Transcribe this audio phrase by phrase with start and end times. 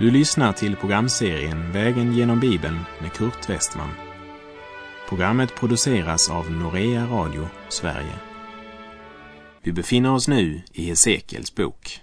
[0.00, 3.90] Du lyssnar till programserien Vägen genom Bibeln med Kurt Westman.
[5.08, 8.14] Programmet produceras av Norea Radio Sverige.
[9.62, 12.00] Vi befinner oss nu i Hesekiels bok.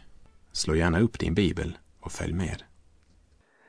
[0.52, 2.64] Slå gärna upp din bibel och följ med.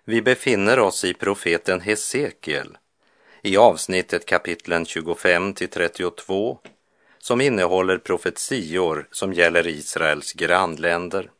[0.04, 2.76] Vi befinner oss i profeten Hesekiel
[3.42, 6.58] i avsnittet kapitlen 25 till 32
[7.18, 11.30] som innehåller profetior som gäller Israels grannländer.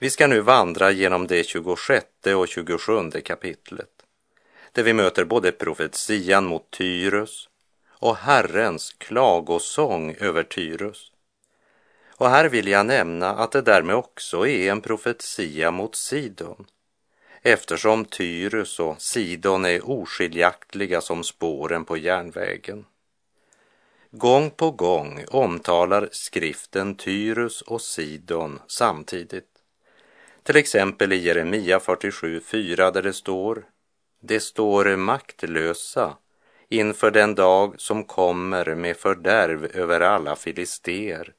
[0.00, 3.90] Vi ska nu vandra genom det 26 och 27 kapitlet
[4.72, 7.48] där vi möter både profetian mot Tyrus
[7.88, 11.12] och Herrens klagosång över Tyrus.
[12.08, 16.66] Och här vill jag nämna att det därmed också är en profetia mot Sidon
[17.42, 22.84] eftersom Tyrus och Sidon är oskiljaktiga som spåren på järnvägen.
[24.10, 29.57] Gång på gång omtalar skriften Tyrus och Sidon samtidigt.
[30.48, 33.64] Till exempel i Jeremia 47.4 där det står
[34.20, 36.16] Det står maktlösa
[36.68, 41.32] inför den dag som kommer med fördärv över alla filister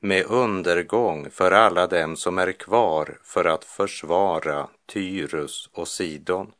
[0.00, 6.52] med undergång för alla dem som är kvar för att försvara Tyrus och Sidon.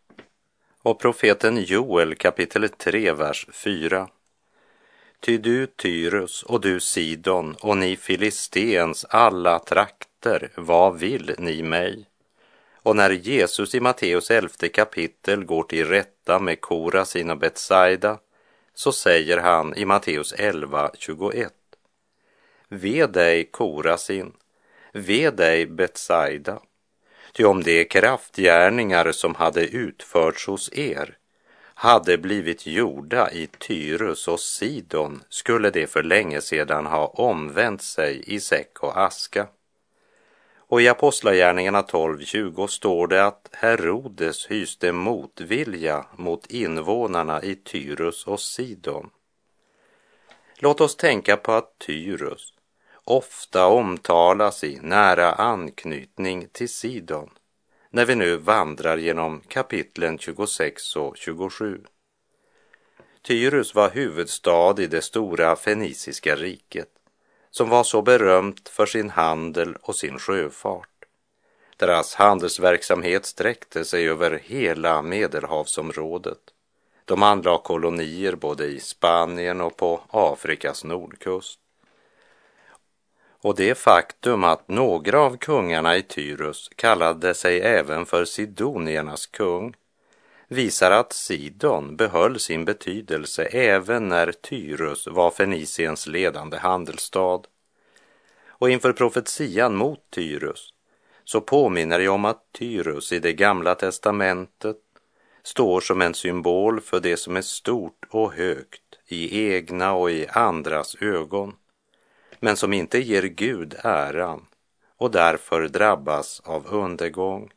[0.82, 4.08] Och profeten Joel kapitel 3, vers 4.
[5.20, 10.07] Ty du Tyrus och du Sidon och ni Filistens alla trakter,
[10.54, 12.06] vad vill ni mig?
[12.82, 18.18] Och när Jesus i Matteus elfte kapitel går till rätta med Korasin och Betsaida
[18.74, 21.52] så säger han i Matteus 11, 21.
[22.68, 24.32] Ve dig Korasin,
[24.92, 26.60] ve dig Betsaida,
[27.32, 31.18] ty om de kraftgärningar som hade utförts hos er
[31.74, 38.22] hade blivit gjorda i Tyrus och Sidon skulle det för länge sedan ha omvänt sig
[38.26, 39.46] i säck och aska.
[40.70, 48.40] Och i Apostlagärningarna 12.20 står det att Herodes hyste motvilja mot invånarna i Tyrus och
[48.40, 49.10] Sidon.
[50.58, 52.52] Låt oss tänka på att Tyrus
[53.04, 57.30] ofta omtalas i nära anknytning till Sidon
[57.90, 61.80] när vi nu vandrar genom kapitlen 26 och 27.
[63.22, 66.97] Tyrus var huvudstad i det stora feniciska riket
[67.58, 71.04] som var så berömt för sin handel och sin sjöfart.
[71.76, 76.38] Deras handelsverksamhet sträckte sig över hela Medelhavsområdet.
[77.04, 81.60] De anlade kolonier både i Spanien och på Afrikas nordkust.
[83.42, 89.74] Och det faktum att några av kungarna i Tyrus kallade sig även för Sidoniernas kung
[90.48, 97.40] visar att Sidon behöll sin betydelse även när Tyrus var Feniciens ledande handelsstad.
[98.46, 100.74] Och inför profetian mot Tyrus
[101.24, 104.76] så påminner jag om att Tyrus i det gamla testamentet
[105.42, 110.26] står som en symbol för det som är stort och högt i egna och i
[110.26, 111.54] andras ögon
[112.40, 114.46] men som inte ger Gud äran
[114.96, 117.50] och därför drabbas av undergång.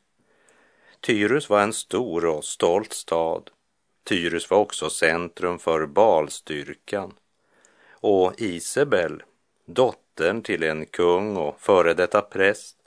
[1.02, 3.50] Tyrus var en stor och stolt stad.
[4.04, 7.14] Tyrus var också centrum för balstyrkan.
[7.90, 9.24] Och Isabel,
[9.66, 12.78] dottern till en kung och före detta präst,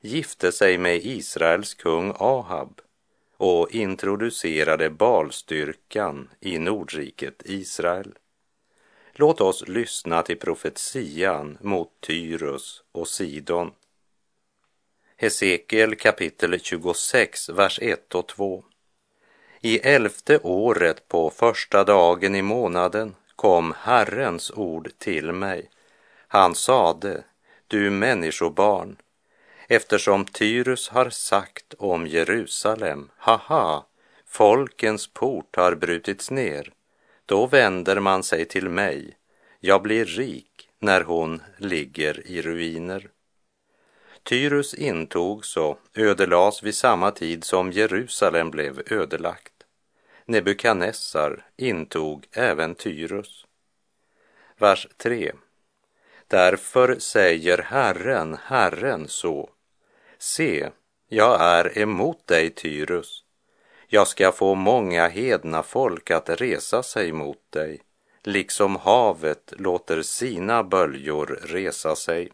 [0.00, 2.80] gifte sig med Israels kung Ahab
[3.36, 8.14] och introducerade balstyrkan i Nordriket Israel.
[9.12, 13.72] Låt oss lyssna till profetian mot Tyrus och Sidon.
[15.20, 18.64] Hesekiel kapitel 26, vers 1 och 2.
[19.60, 25.70] I elfte året på första dagen i månaden kom Herrens ord till mig.
[26.28, 27.24] Han sade,
[27.66, 28.96] du människobarn,
[29.68, 33.84] eftersom Tyrus har sagt om Jerusalem, haha,
[34.26, 36.72] folkens port har brutits ner
[37.26, 39.16] då vänder man sig till mig.
[39.60, 43.08] Jag blir rik när hon ligger i ruiner.
[44.28, 49.52] Tyrus intogs och ödelades vid samma tid som Jerusalem blev ödelagt.
[50.24, 53.46] Nebukadnessar intog även Tyrus.
[54.58, 55.32] Vers 3.
[56.26, 59.50] Därför säger Herren, Herren så.
[60.18, 60.70] Se,
[61.08, 63.24] jag är emot dig, Tyrus,
[63.86, 67.80] jag ska få många hedna folk att resa sig mot dig,
[68.22, 72.32] liksom havet låter sina böljor resa sig.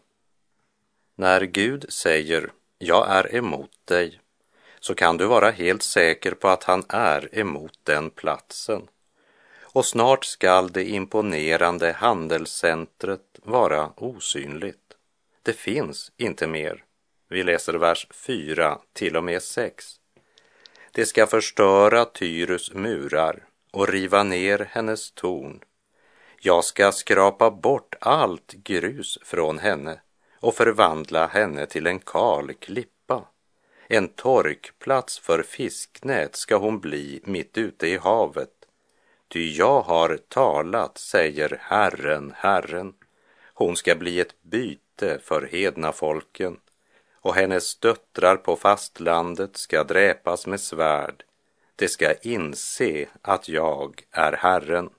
[1.17, 4.19] När Gud säger jag är emot dig,
[4.79, 8.87] så kan du vara helt säker på att han är emot den platsen.
[9.61, 14.93] Och snart skall det imponerande handelscentret vara osynligt.
[15.43, 16.83] Det finns inte mer.
[17.29, 19.95] Vi läser vers 4 till och med 6.
[20.91, 25.59] Det ska förstöra Tyrus murar och riva ner hennes torn.
[26.39, 29.99] Jag ska skrapa bort allt grus från henne
[30.45, 33.23] och förvandla henne till en kal klippa.
[33.87, 38.49] En torkplats för fisknät ska hon bli mitt ute i havet.
[39.27, 42.93] Ty jag har talat, säger Herren, Herren.
[43.53, 46.57] Hon ska bli ett byte för hedna folken
[47.13, 51.23] och hennes döttrar på fastlandet ska dräpas med svärd.
[51.75, 54.89] De ska inse att jag är Herren.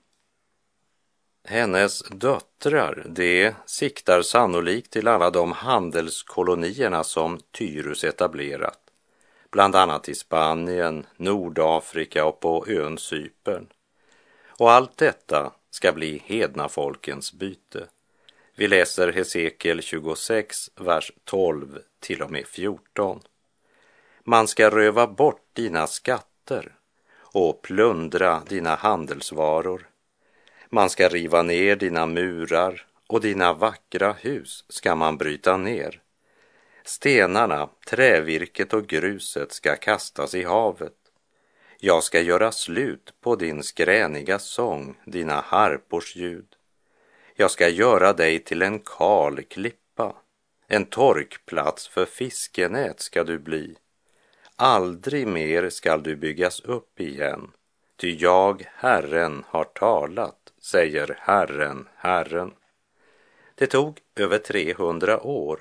[1.49, 8.79] Hennes döttrar, det siktar sannolikt till alla de handelskolonierna som Tyrus etablerat,
[9.51, 13.67] bland annat i Spanien, Nordafrika och på ön Cypern.
[14.47, 17.87] Och allt detta ska bli hedna folkens byte.
[18.55, 23.19] Vi läser Hesekiel 26, vers 12 till och med 14.
[24.23, 26.75] Man ska röva bort dina skatter
[27.19, 29.87] och plundra dina handelsvaror.
[30.69, 36.01] Man ska riva ner dina murar och dina vackra hus ska man bryta ner.
[36.83, 40.93] Stenarna, trävirket och gruset ska kastas i havet.
[41.79, 46.47] Jag ska göra slut på din skräniga sång, dina harpors ljud.
[47.35, 50.15] Jag ska göra dig till en kal klippa,
[50.67, 53.75] en torkplats för fiskenät ska du bli.
[54.55, 57.51] Aldrig mer skall du byggas upp igen,
[57.95, 60.36] ty jag, Herren, har talat,
[60.67, 62.53] säger Herren, Herren.
[63.55, 65.59] Det tog över 300 år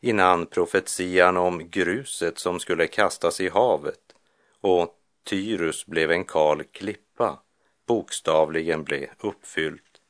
[0.00, 4.00] innan profetian om gruset som skulle kastas i havet
[4.60, 4.94] och
[5.24, 7.38] Tyrus blev en kal klippa
[7.86, 10.00] bokstavligen blev uppfyllt.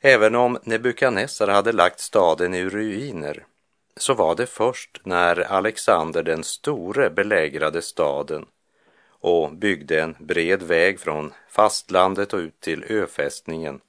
[0.00, 3.46] Även om Nebukadnessar hade lagt staden i ruiner
[3.96, 8.46] så var det först när Alexander den store belägrade staden
[9.20, 13.80] och byggde en bred väg från fastlandet och ut till öfästningen.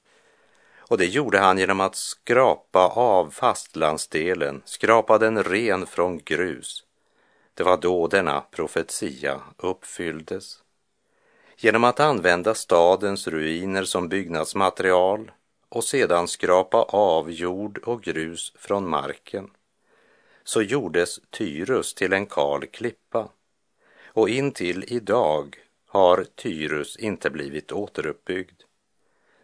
[0.78, 6.84] Och det gjorde han genom att skrapa av fastlandsdelen, skrapa den ren från grus.
[7.54, 10.58] Det var då denna profetia uppfylldes.
[11.56, 15.30] Genom att använda stadens ruiner som byggnadsmaterial
[15.68, 19.50] och sedan skrapa av jord och grus från marken
[20.44, 23.28] så gjordes Tyrus till en kal klippa
[24.12, 28.62] och intill idag har Tyrus inte blivit återuppbyggd.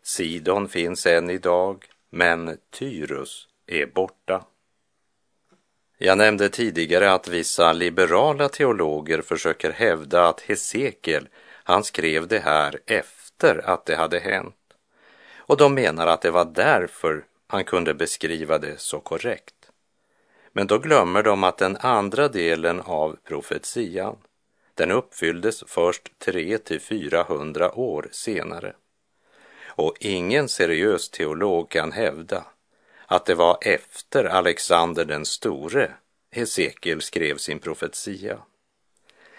[0.02, 4.44] Sidon finns än idag, men Tyrus är borta.
[5.98, 11.28] Jag nämnde tidigare att vissa liberala teologer försöker hävda att Hesekiel,
[11.64, 14.54] han skrev det här efter att det hade hänt.
[15.36, 19.70] Och de menar att det var därför han kunde beskriva det så korrekt.
[20.52, 24.16] Men då glömmer de att den andra delen av profetian,
[24.76, 28.75] den uppfylldes först 3 till 400 år senare.
[29.67, 32.44] Och ingen seriös teolog kan hävda
[33.06, 35.94] att det var efter Alexander den store
[36.31, 38.38] Hesekiel skrev sin profetia.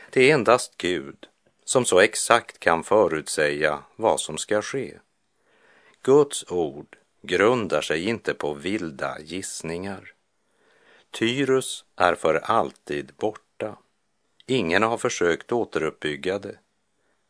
[0.09, 1.27] Det är endast Gud
[1.65, 4.97] som så exakt kan förutsäga vad som ska ske.
[6.01, 10.13] Guds ord grundar sig inte på vilda gissningar.
[11.11, 13.46] Tyrus är för alltid borta.
[14.49, 16.55] Ingen har försökt återuppbygga det.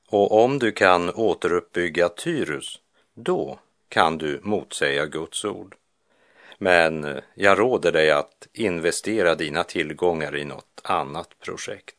[0.10, 2.80] Och om du kan återuppbygga Tyrus,
[3.14, 3.60] då
[3.90, 5.76] kan du motsäga Guds ord.
[6.58, 11.97] Men eh, jag råder dig att investera dina tillgångar i något annat projekt.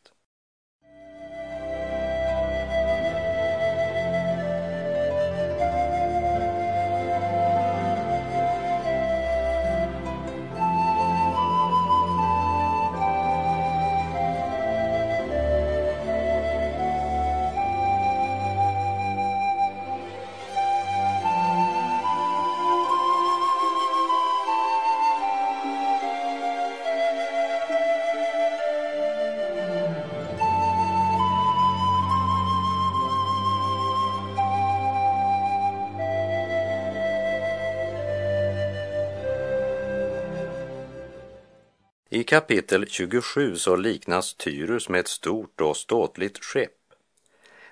[42.28, 46.78] Kapitel 27 så liknas Tyrus med ett stort och ståtligt skepp.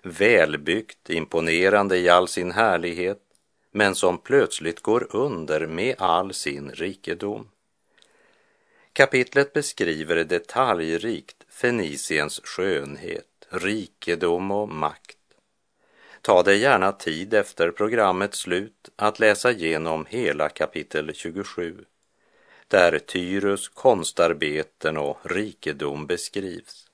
[0.03, 3.23] Välbyggt, imponerande i all sin härlighet,
[3.73, 7.49] men som plötsligt går under med all sin rikedom.
[8.93, 15.19] Kapitlet beskriver detaljrikt Feniciens skönhet, rikedom och makt.
[16.21, 21.85] Ta dig gärna tid efter programmets slut att läsa igenom hela kapitel 27
[22.68, 26.90] där Tyrus konstarbeten och rikedom beskrivs.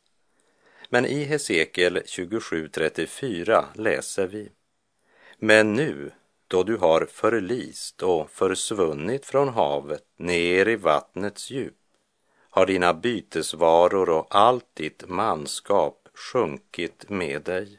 [0.89, 4.49] Men i Hesekiel 27.34 läser vi
[5.39, 6.11] Men nu,
[6.49, 11.77] då du har förlist och försvunnit från havet ner i vattnets djup,
[12.51, 17.79] har dina bytesvaror och allt ditt manskap sjunkit med dig.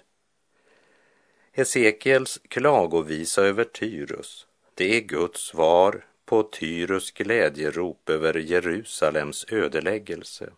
[1.51, 10.49] Hesekiels klagovisa över Tyrus, det är Guds svar på Tyrus glädjerop över Jerusalems ödeläggelse.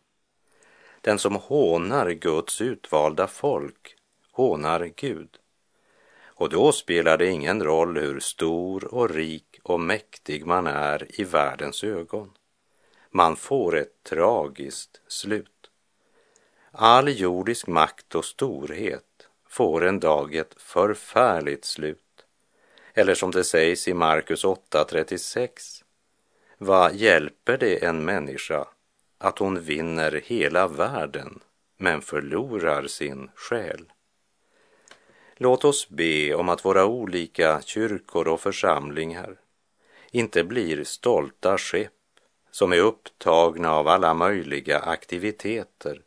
[1.02, 3.96] Den som hånar Guds utvalda folk
[4.32, 5.38] hånar Gud.
[6.38, 11.24] Och då spelar det ingen roll hur stor och rik och mäktig man är i
[11.24, 12.32] världens ögon.
[13.12, 15.70] Man får ett tragiskt slut.
[16.72, 22.05] All jordisk makt och storhet får en dag ett förfärligt slut.
[22.98, 25.84] Eller som det sägs i Markus 8.36.
[26.58, 28.68] Vad hjälper det en människa
[29.18, 31.40] att hon vinner hela världen
[31.78, 33.92] men förlorar sin själ?
[35.36, 39.36] Låt oss be om att våra olika kyrkor och församlingar
[40.12, 41.92] inte blir stolta skepp
[42.52, 46.02] som är upptagna av alla möjliga aktiviteter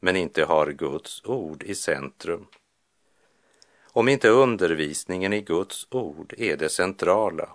[0.00, 2.46] men inte har Guds ord i centrum.
[3.94, 7.48] Om inte undervisningen i Guds ord är det centrala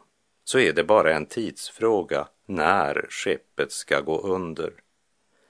[0.43, 4.73] så är det bara en tidsfråga när skeppet ska gå under.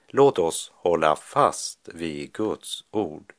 [0.08, 3.32] Låt oss hålla fast vid Guds ord.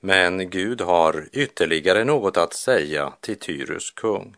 [0.00, 4.36] Men Gud har ytterligare något att säga till Tyrus kung.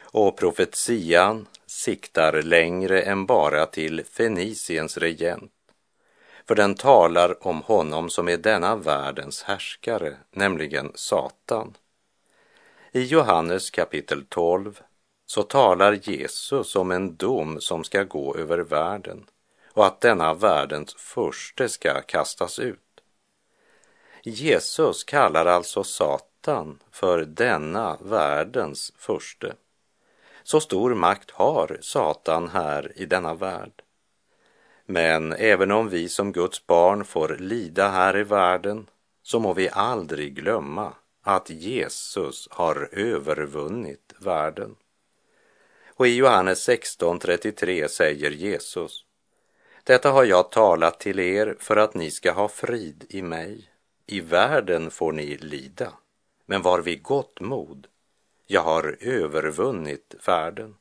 [0.00, 5.52] Och profetian siktar längre än bara till Feniciens regent.
[6.48, 11.76] För den talar om honom som är denna världens härskare, nämligen Satan.
[12.92, 14.80] I Johannes kapitel 12
[15.26, 19.26] så talar Jesus om en dom som ska gå över världen
[19.72, 22.87] och att denna världens förste ska kastas ut.
[24.22, 29.54] Jesus kallar alltså Satan för denna världens förste.
[30.42, 33.82] Så stor makt har Satan här i denna värld.
[34.86, 38.86] Men även om vi som Guds barn får lida här i världen
[39.22, 44.76] så må vi aldrig glömma att Jesus har övervunnit världen.
[45.88, 49.04] Och i Johannes 16.33 säger Jesus
[49.84, 53.70] Detta har jag talat till er för att ni ska ha frid i mig.
[54.10, 55.92] I världen får ni lida,
[56.46, 57.86] men var vid gott mod.
[58.46, 60.74] Jag har övervunnit världen.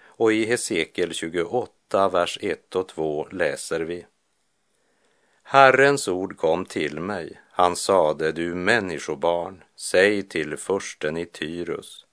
[0.00, 4.06] Och i Hesekiel 28, vers 1 och 2 läser vi.
[5.42, 7.40] Herrens ord kom till mig.
[7.50, 12.06] Han sade, du människobarn, säg till försten i Tyrus.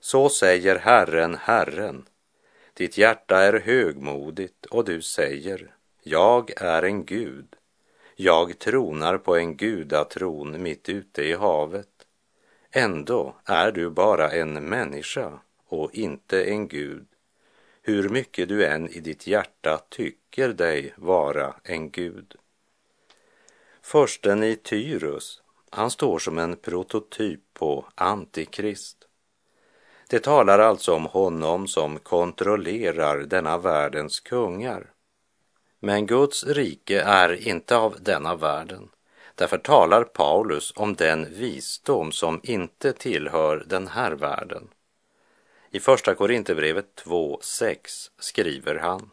[0.00, 2.06] Så säger Herren, Herren.
[2.74, 7.57] Ditt hjärta är högmodigt och du säger, jag är en Gud
[8.20, 11.88] jag tronar på en gudatron mitt ute i havet.
[12.70, 17.06] Ändå är du bara en människa och inte en gud,
[17.82, 22.34] hur mycket du än i ditt hjärta tycker dig vara en gud.
[23.82, 28.96] Försten i Tyrus, han står som en prototyp på Antikrist.
[30.08, 34.92] Det talar alltså om honom som kontrollerar denna världens kungar
[35.80, 38.88] men Guds rike är inte av denna världen.
[39.34, 44.68] Därför talar Paulus om den visdom som inte tillhör den här världen.
[45.70, 49.10] I Första Korinthierbrevet 2.6 skriver han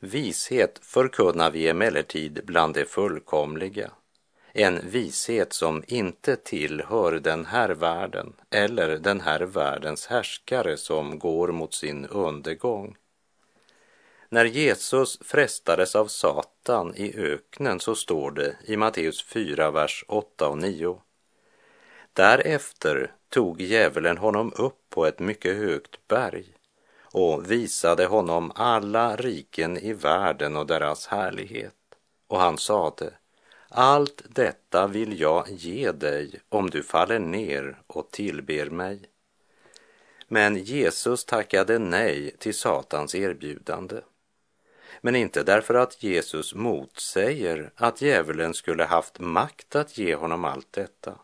[0.00, 3.90] Vishet förkunnar vi emellertid bland det fullkomliga,
[4.52, 11.48] en vishet som inte tillhör den här världen eller den här världens härskare som går
[11.48, 12.96] mot sin undergång.
[14.32, 20.48] När Jesus frestades av Satan i öknen så står det i Matteus 4, vers 8
[20.48, 21.00] och 9.
[22.12, 26.44] Därefter tog djävulen honom upp på ett mycket högt berg
[27.02, 31.74] och visade honom alla riken i världen och deras härlighet
[32.26, 33.12] och han sade,
[33.68, 39.00] allt detta vill jag ge dig om du faller ner och tillber mig.
[40.28, 44.00] Men Jesus tackade nej till Satans erbjudande.
[45.00, 50.72] Men inte därför att Jesus motsäger att djävulen skulle haft makt att ge honom allt
[50.72, 51.14] detta.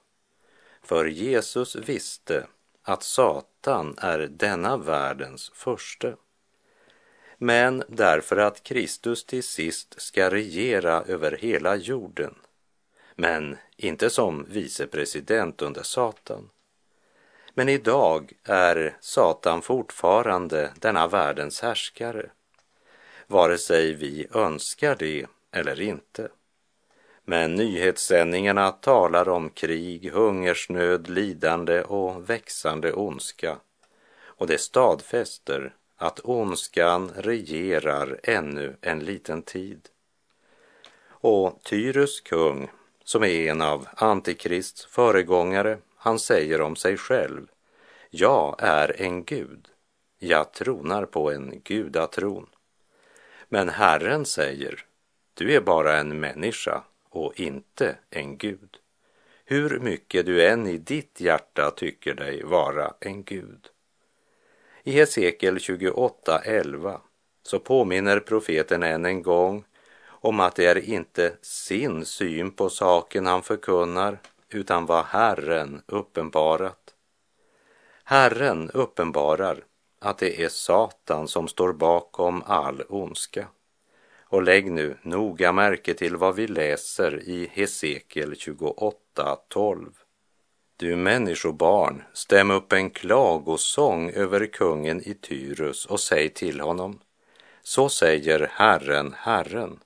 [0.83, 2.47] För Jesus visste
[2.83, 6.17] att Satan är denna världens förste.
[7.39, 12.35] Men därför att Kristus till sist ska regera över hela jorden.
[13.15, 16.51] Men inte som vicepresident under Satan.
[17.55, 22.31] Men idag är Satan fortfarande denna världens härskare
[23.27, 26.29] vare sig vi önskar det eller inte.
[27.25, 33.57] Men nyhetssändningarna talar om krig, hungersnöd, lidande och växande ondska.
[34.25, 39.89] Och det stadfäster att ondskan regerar ännu en liten tid.
[41.09, 42.71] Och Tyrus kung,
[43.05, 47.47] som är en av Antikrists föregångare, han säger om sig själv,
[48.11, 49.69] jag är en gud,
[50.19, 52.47] jag tronar på en gudatron.
[53.49, 54.85] Men Herren säger,
[55.35, 58.77] du är bara en människa och inte en gud.
[59.45, 63.69] Hur mycket du än i ditt hjärta tycker dig vara en gud.
[64.83, 67.01] I Hesekiel 28.11
[67.43, 69.65] så påminner profeten än en gång
[70.07, 76.95] om att det är inte sin syn på saken han förkunnar utan vad Herren uppenbarat.
[78.05, 79.65] Herren uppenbarar
[79.99, 83.49] att det är Satan som står bakom all ondska.
[84.29, 89.93] Och lägg nu noga märke till vad vi läser i Hesekiel 28.12.
[90.77, 97.01] Du människobarn, stäm upp en klagosång över kungen i Tyrus och säg till honom.
[97.63, 99.79] Så säger Herren, Herren.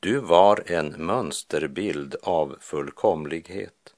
[0.00, 3.94] Du var en mönsterbild av fullkomlighet,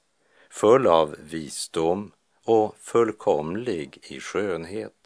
[0.49, 2.11] full av visdom
[2.45, 4.98] och fullkomlig i skönhet.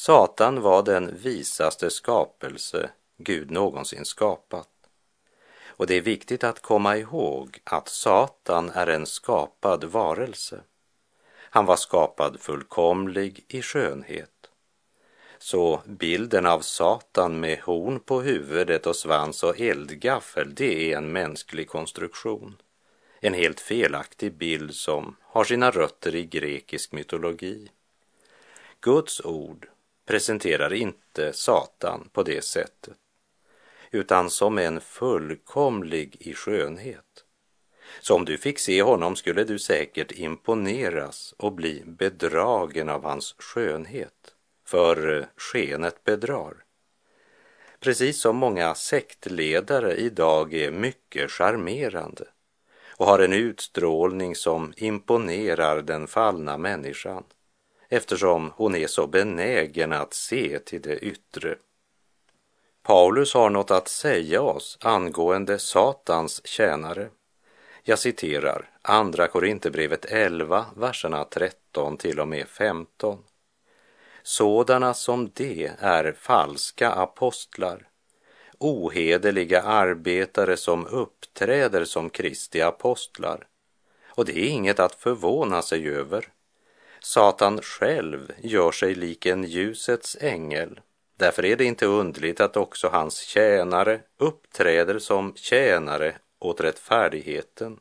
[0.00, 4.68] Satan var den visaste skapelse Gud någonsin skapat.
[5.66, 10.60] Och det är viktigt att komma ihåg att Satan är en skapad varelse.
[11.30, 14.50] Han var skapad fullkomlig i skönhet.
[15.38, 21.12] Så bilden av Satan med horn på huvudet och svans och eldgaffel, det är en
[21.12, 22.56] mänsklig konstruktion.
[23.20, 27.70] En helt felaktig bild som har sina rötter i grekisk mytologi.
[28.80, 29.68] Guds ord
[30.08, 32.96] presenterar inte Satan på det sättet,
[33.90, 37.24] utan som en fullkomlig i skönhet.
[38.00, 43.34] Så om du fick se honom skulle du säkert imponeras och bli bedragen av hans
[43.38, 44.34] skönhet,
[44.66, 46.54] för eh, skenet bedrar.
[47.80, 52.24] Precis som många sektledare idag är mycket charmerande
[52.96, 57.24] och har en utstrålning som imponerar den fallna människan
[57.88, 61.56] eftersom hon är så benägen att se till det yttre.
[62.82, 67.08] Paulus har något att säga oss angående Satans tjänare.
[67.82, 73.18] Jag citerar Andra Korinthierbrevet 11, verserna 13 till och med 15.
[74.22, 77.88] Sådana som de är falska apostlar,
[78.58, 83.46] ohederliga arbetare som uppträder som Kristi apostlar.
[84.06, 86.28] Och det är inget att förvåna sig över
[87.00, 90.80] Satan själv gör sig lik en ljusets ängel.
[91.16, 97.78] Därför är det inte undligt att också hans tjänare uppträder som tjänare åt rättfärdigheten.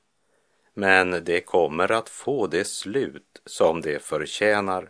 [0.74, 4.90] Men det kommer att få det slut som det förtjänar.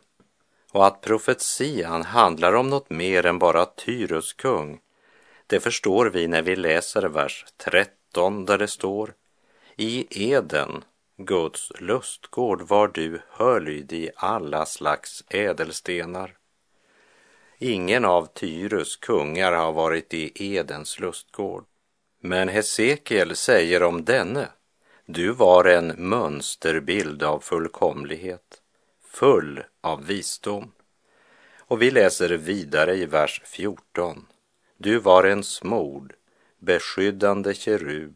[0.72, 4.80] Och att profetian handlar om något mer än bara Tyrus kung,
[5.48, 9.14] det förstår vi när vi läser vers 13 där det står
[9.76, 10.84] I Eden
[11.20, 16.38] Guds lustgård var du höljd i alla slags ädelstenar.
[17.58, 21.66] Ingen av Tyrus kungar har varit i Edens lustgård.
[22.20, 24.48] Men Hesekiel säger om denne,
[25.06, 28.62] du var en mönsterbild av fullkomlighet,
[29.06, 30.72] full av visdom.
[31.58, 34.26] Och vi läser vidare i vers 14.
[34.78, 36.14] Du var en smord,
[36.60, 38.16] beskyddande kerub,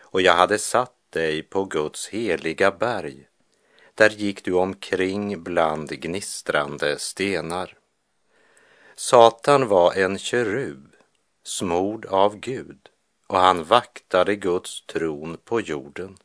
[0.00, 3.28] och jag hade satt dig på Guds heliga berg.
[3.94, 7.78] Där gick du omkring bland gnistrande stenar.
[8.94, 10.94] Satan var en kerub,
[11.42, 12.88] smord av Gud,
[13.26, 16.16] och han vaktade Guds tron på jorden.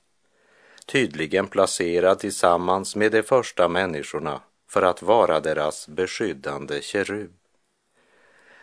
[0.85, 7.40] Tydligen placerad tillsammans med de första människorna för att vara deras beskyddande kerub.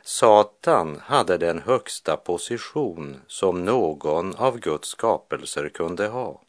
[0.02, 6.42] Satan hade den högsta position som någon av Guds skapelser kunde ha.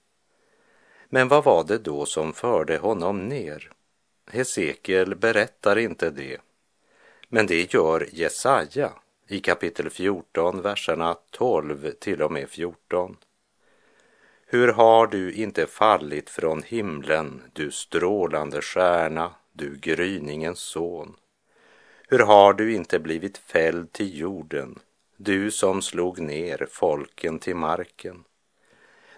[1.09, 3.71] Men vad var det då som förde honom ner?
[4.31, 6.37] Hesekiel berättar inte det,
[7.29, 8.91] men det gör Jesaja
[9.27, 13.17] i kapitel 14, verserna 12 till och med 14.
[14.45, 21.15] Hur har du inte fallit från himlen, du strålande stjärna, du gryningens son?
[22.11, 24.79] Hur har du inte blivit fälld till jorden,
[25.17, 28.23] du som slog ner folken till marken?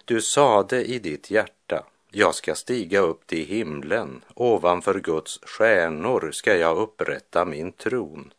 [0.04, 6.56] Du sade i ditt hjärta, jag ska stiga upp till himlen, ovanför Guds stjärnor ska
[6.56, 8.32] jag upprätta min tron.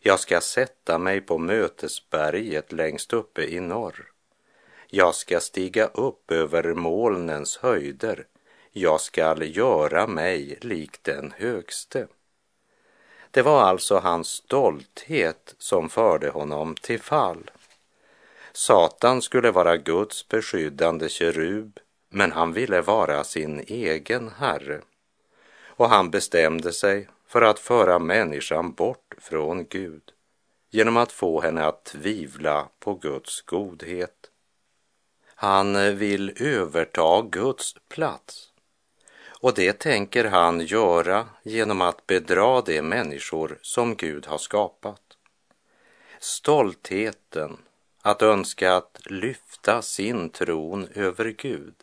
[0.00, 4.10] Jag ska sätta mig på mötesberget längst uppe i norr.
[4.86, 8.26] Jag ska stiga upp över molnens höjder.
[8.72, 12.06] Jag skall göra mig lik den högste.
[13.30, 17.50] Det var alltså hans stolthet som förde honom till fall.
[18.52, 24.80] Satan skulle vara Guds beskyddande kerub, men han ville vara sin egen herre.
[25.66, 30.02] Och han bestämde sig för att föra människan bort från Gud
[30.70, 34.30] genom att få henne att tvivla på Guds godhet.
[35.34, 38.47] Han vill överta Guds plats
[39.40, 45.02] och det tänker han göra genom att bedra de människor som Gud har skapat.
[46.18, 47.56] Stoltheten
[48.02, 51.74] att önska att lyfta sin tron över Gud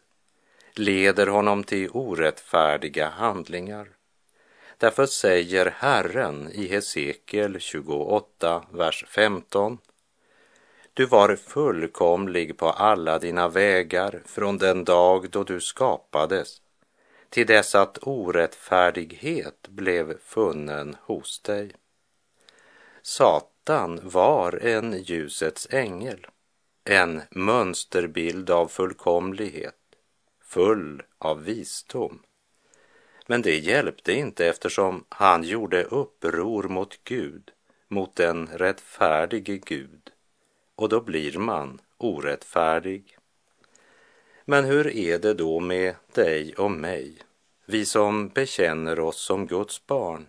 [0.74, 3.88] leder honom till orättfärdiga handlingar.
[4.78, 9.78] Därför säger Herren i Hesekiel 28, vers 15.
[10.94, 16.62] Du var fullkomlig på alla dina vägar från den dag då du skapades
[17.36, 21.72] till dess att orättfärdighet blev funnen hos dig.
[23.02, 26.28] Satan var en ljusets ängel,
[26.84, 29.76] en mönsterbild av fullkomlighet,
[30.42, 32.22] full av visdom.
[33.28, 37.52] Men det hjälpte inte eftersom han gjorde uppror mot Gud,
[37.88, 40.12] mot den rättfärdige Gud.
[40.76, 43.18] Och då blir man orättfärdig.
[44.46, 47.25] Men hur är det då med dig och mig,
[47.66, 50.28] vi som bekänner oss som Guds barn?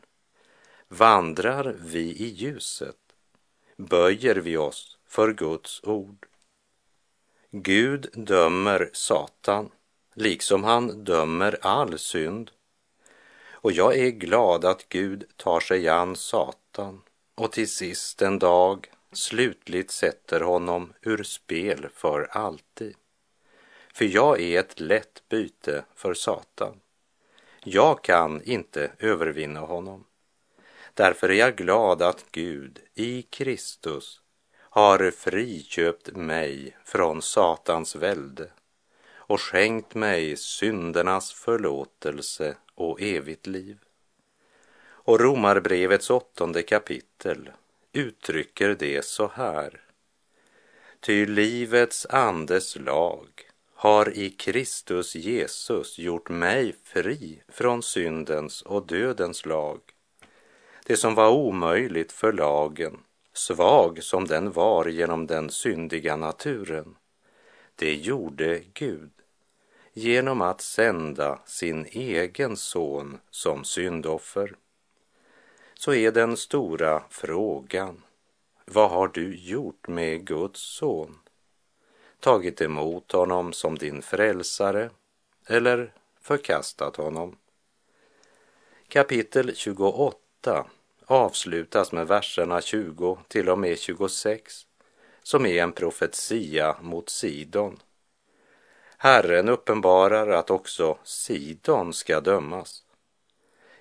[0.88, 2.96] Vandrar vi i ljuset?
[3.77, 6.27] Böjer vi oss för Guds ord?
[7.51, 9.70] Gud dömer Satan,
[10.14, 12.51] liksom han dömer all synd.
[13.51, 17.03] Och jag är glad att Gud tar sig an Satan
[17.35, 22.96] och till sist en dag slutligt sätter honom ur spel för alltid.
[23.94, 26.81] För jag är ett lätt byte för Satan.
[27.68, 30.05] Jag kan inte övervinna honom.
[30.94, 34.20] Därför är jag glad att Gud i Kristus
[34.59, 38.50] har friköpt mig från Satans välde
[39.09, 43.79] och skänkt mig syndernas förlåtelse och evigt liv.
[44.79, 47.50] Och Romarbrevets åttonde kapitel
[47.92, 49.81] uttrycker det så här.
[51.00, 53.29] Ty livets andes lag
[53.78, 59.80] har i Kristus Jesus gjort mig fri från syndens och dödens lag.
[60.86, 62.98] Det som var omöjligt för lagen,
[63.32, 66.96] svag som den var genom den syndiga naturen,
[67.74, 69.10] det gjorde Gud
[69.92, 74.56] genom att sända sin egen son som syndoffer.
[75.74, 78.02] Så är den stora frågan,
[78.64, 81.18] vad har du gjort med Guds son?
[82.20, 84.90] Tagit emot honom som din frälsare
[85.46, 87.37] eller förkastat honom.
[88.88, 90.66] Kapitel 28
[91.05, 94.66] avslutas med verserna 20 till och med 26
[95.22, 97.79] som är en profetia mot Sidon.
[98.98, 102.85] Herren uppenbarar att också Sidon ska dömas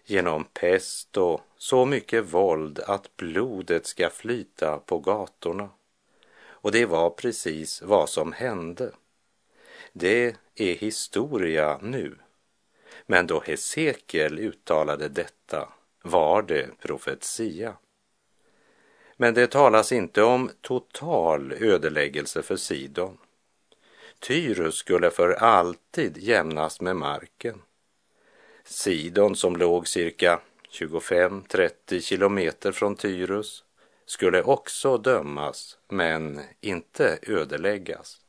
[0.06, 5.70] genom pest och så mycket våld att blodet ska flyta på gatorna.
[6.66, 8.92] Och det var precis vad som hände.
[9.94, 12.16] Det är historia nu.
[13.06, 15.74] Men då Hesekiel uttalade detta
[16.04, 17.78] var det profetia.
[19.18, 23.18] Men det talas inte om total ödeläggelse för Sidon.
[24.20, 27.62] Tyrus skulle för alltid jämnas med marken.
[28.64, 30.40] Sidon som låg cirka
[30.72, 33.65] 25-30 kilometer från Tyrus
[34.06, 38.22] skulle också dömas, men inte ödeläggas.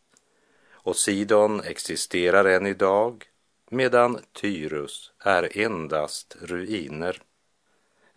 [0.71, 3.25] Och Sidon existerar än idag,
[3.71, 7.23] medan Tyrus är endast ruiner.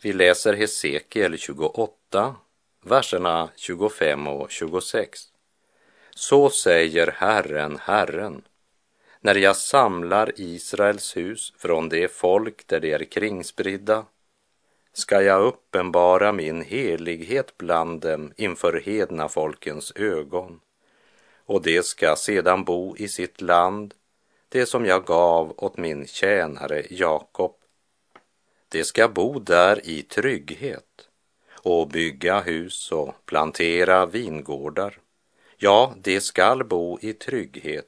[0.01, 2.35] Vi läser Hesekiel 28,
[2.81, 5.19] verserna 25 och 26.
[6.15, 8.41] Så säger Herren, Herren,
[9.21, 14.05] när jag samlar Israels hus från det folk där de är kringspridda
[14.93, 20.59] ska jag uppenbara min helighet bland dem inför hedna folkens ögon
[21.45, 23.93] och de ska sedan bo i sitt land,
[24.49, 27.55] det som jag gav åt min tjänare Jakob.
[28.69, 31.09] De ska bo där i trygghet
[31.63, 34.99] och bygga hus och plantera vingårdar.
[35.57, 37.85] Ja, de skall bo i trygghet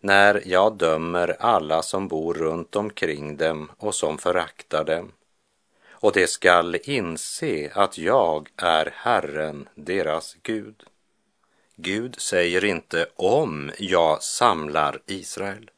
[0.00, 5.12] när jag dömer alla som bor runt omkring dem och som föraktar dem.
[6.04, 10.82] Och de skall inse att jag är Herren, deras Gud.
[11.76, 15.70] Gud säger inte om jag samlar Israel.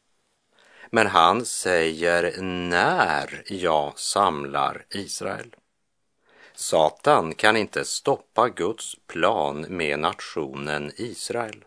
[0.89, 5.55] Men han säger när jag samlar Israel.
[6.55, 11.65] Satan kan inte stoppa Guds plan med nationen Israel.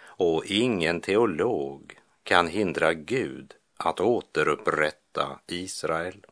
[0.00, 6.26] Och ingen teolog kan hindra Gud att återupprätta Israel.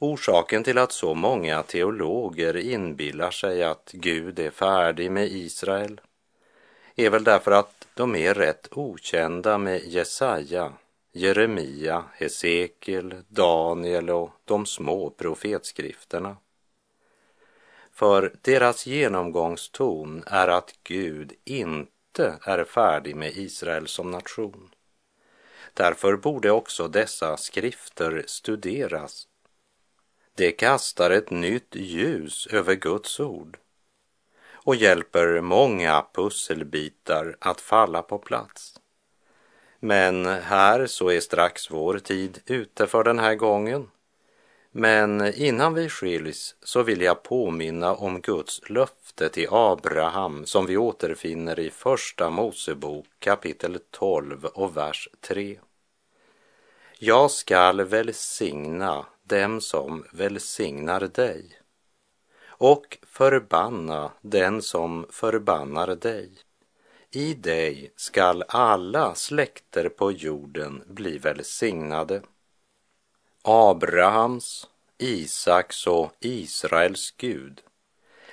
[0.00, 6.00] Orsaken till att så många teologer inbillar sig att Gud är färdig med Israel
[6.96, 10.72] är väl därför att de är rätt okända med Jesaja,
[11.12, 16.36] Jeremia, Hesekiel, Daniel och de små profetskrifterna.
[17.92, 24.70] För deras genomgångston är att Gud inte är färdig med Israel som nation.
[25.74, 29.28] Därför borde också dessa skrifter studeras
[30.38, 33.58] det kastar ett nytt ljus över Guds ord
[34.52, 38.80] och hjälper många pusselbitar att falla på plats.
[39.80, 43.90] Men här så är strax vår tid ute för den här gången.
[44.70, 50.76] Men innan vi skiljs så vill jag påminna om Guds löfte till Abraham som vi
[50.76, 55.58] återfinner i Första Mosebok kapitel 12 och vers 3.
[56.98, 61.60] Jag skall välsigna dem som välsignar dig
[62.46, 66.30] och förbanna den som förbannar dig.
[67.10, 72.22] I dig skall alla släkter på jorden bli välsignade.
[73.42, 77.60] Abrahams, Isaks och Israels Gud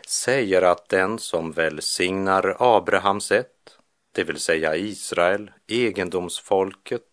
[0.08, 3.78] säger att den som välsignar Abrahams ett,
[4.12, 7.04] det vill säga Israel, egendomsfolket,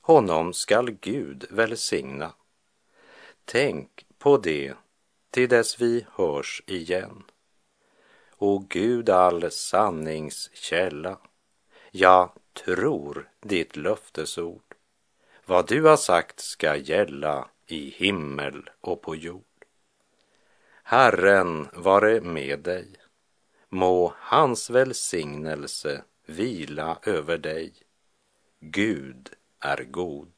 [0.00, 2.32] honom skall Gud välsigna.
[3.44, 4.74] Tänk på det
[5.30, 7.22] till dess vi hörs igen.
[8.38, 11.18] O Gud all sanningskälla,
[11.90, 14.74] jag tror ditt löftesord.
[15.46, 19.64] Vad du har sagt ska gälla i himmel och på jord.
[20.82, 22.88] Herren vare med dig.
[23.68, 27.72] Må hans välsignelse vila över dig.
[28.60, 29.30] Gud
[29.60, 30.33] är god.